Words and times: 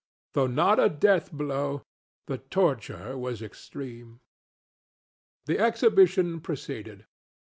Though 0.33 0.47
not 0.47 0.79
a 0.79 0.89
death 0.89 1.31
blow, 1.31 1.83
the 2.25 2.39
torture 2.39 3.15
was 3.15 3.43
extreme. 3.43 4.19
The 5.45 5.59
exhibition 5.59 6.39
proceeded. 6.41 7.05